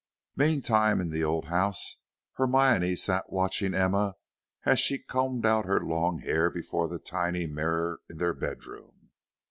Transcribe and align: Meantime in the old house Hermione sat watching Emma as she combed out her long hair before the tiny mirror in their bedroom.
Meantime 0.35 0.99
in 0.99 1.11
the 1.11 1.23
old 1.23 1.45
house 1.45 1.97
Hermione 2.33 2.95
sat 2.95 3.31
watching 3.31 3.75
Emma 3.75 4.15
as 4.65 4.79
she 4.79 4.97
combed 4.97 5.45
out 5.45 5.65
her 5.65 5.79
long 5.79 6.21
hair 6.21 6.49
before 6.49 6.87
the 6.87 6.97
tiny 6.97 7.45
mirror 7.45 8.01
in 8.09 8.17
their 8.17 8.33
bedroom. 8.33 9.11